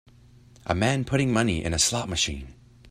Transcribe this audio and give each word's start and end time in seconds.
A 0.65 0.73
man 0.73 1.05
putting 1.05 1.31
money 1.31 1.63
in 1.63 1.75
a 1.75 1.77
slot 1.77 2.09
machine. 2.09 2.55